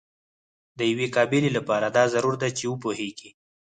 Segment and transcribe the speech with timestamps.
[0.77, 3.29] د یوې قابلې لپاره دا ضرور ده چې وپوهیږي.